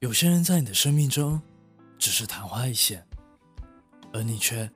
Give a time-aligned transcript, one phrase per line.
[0.00, 1.38] 有些人在你的生命中
[1.98, 3.06] 只是昙花一现，
[4.14, 4.68] 而你却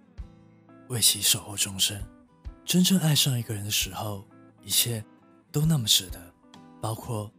[0.89, 1.99] 为其守候终生。
[2.63, 4.23] 真正爱上一个人的时候，
[4.63, 5.03] 一切
[5.51, 6.21] 都那么值得，
[6.79, 7.33] 包括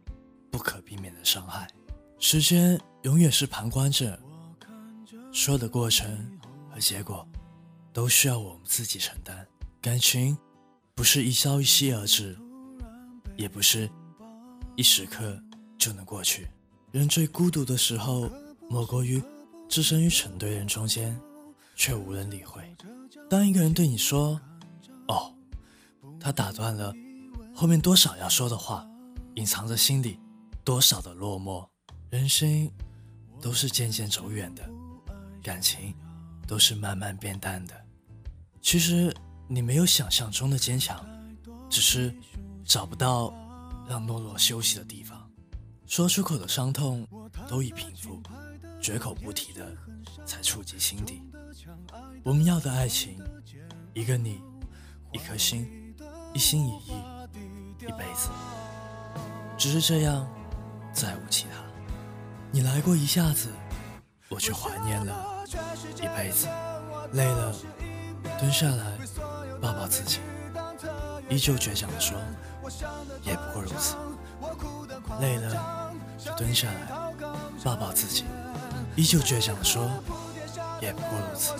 [0.50, 1.68] 不可避免的伤害。
[2.18, 4.18] 时间永远是旁观者，
[5.32, 6.36] 所有的过程
[6.68, 7.24] 和结果
[7.92, 9.46] 都需要我们自己承担。
[9.80, 10.36] 感情
[10.96, 12.36] 不是一朝一夕而至，
[13.36, 13.88] 也不是
[14.74, 15.40] 一时刻
[15.78, 16.48] 就能过去。
[16.96, 18.30] 人最孤独的时候，
[18.70, 19.22] 莫过于
[19.68, 21.14] 置身于成堆人中间，
[21.74, 22.62] 却无人理会。
[23.28, 24.40] 当一个人对你说
[25.08, 25.30] ：“哦”，
[26.18, 26.94] 他打断了
[27.54, 28.88] 后面多少要说的话，
[29.34, 30.18] 隐藏着心里
[30.64, 31.68] 多少的落寞。
[32.08, 32.72] 人心
[33.42, 34.66] 都是渐渐走远的，
[35.42, 35.94] 感情
[36.48, 37.74] 都是慢慢变淡的。
[38.62, 39.14] 其实
[39.46, 41.06] 你没有想象中的坚强，
[41.68, 42.10] 只是
[42.64, 43.34] 找不到
[43.86, 45.30] 让懦弱休息的地方。
[45.86, 47.06] 说出口的伤痛
[47.48, 48.20] 都已平复，
[48.80, 49.64] 绝口不提的
[50.26, 51.22] 才触及心底。
[52.24, 53.18] 我们要的爱情，
[53.94, 54.42] 一个你，
[55.12, 55.94] 一颗心，
[56.34, 56.92] 一心一意，
[57.80, 58.28] 一辈子。
[59.56, 60.28] 只是这样，
[60.92, 61.64] 再无其他。
[62.50, 63.48] 你来过一下子，
[64.28, 65.44] 我却怀念了
[65.96, 66.48] 一辈子。
[67.12, 67.54] 累了，
[68.40, 68.98] 蹲下来
[69.62, 70.18] 抱抱自己，
[71.30, 72.18] 依旧倔强地说，
[73.22, 73.94] 也不过如此。
[75.20, 75.75] 累了，
[76.26, 76.88] 就蹲下来
[77.62, 78.24] 抱抱自己，
[78.96, 79.88] 依旧倔强地说，
[80.80, 81.52] 也不过如此。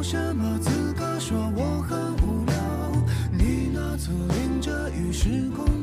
[0.00, 2.54] 有什么资格说我很无聊？
[3.30, 5.79] 你那次淋着雨时空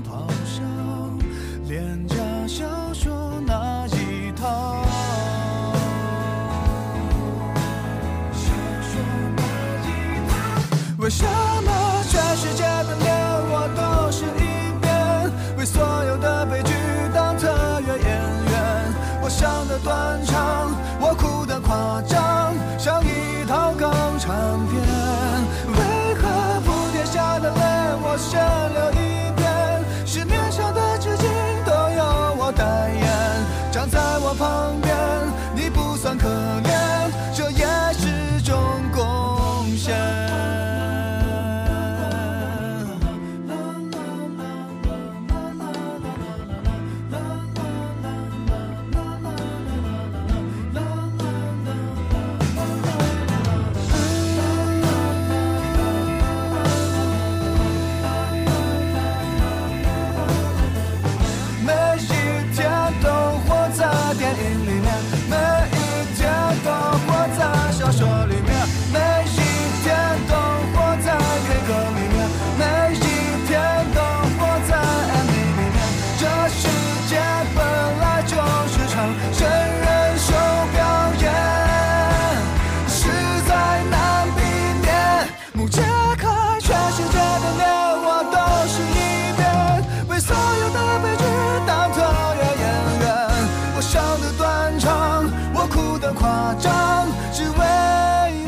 [95.99, 97.57] 的夸张，只为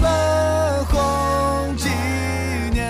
[0.02, 1.90] 了红几
[2.72, 2.88] 年。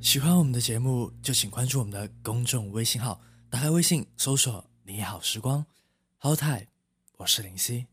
[0.00, 5.64] 喜欢我们的节目，就请关注我们的公众微信号，打开微信搜索“你好时光”，
[6.26, 6.66] 好泰，
[7.18, 7.86] 我是林夕。